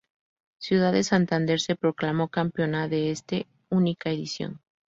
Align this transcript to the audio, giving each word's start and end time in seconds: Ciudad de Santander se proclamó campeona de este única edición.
Ciudad 0.57 0.93
de 0.93 1.03
Santander 1.03 1.59
se 1.61 1.75
proclamó 1.75 2.27
campeona 2.29 2.87
de 2.87 3.11
este 3.11 3.45
única 3.69 4.09
edición. 4.09 4.59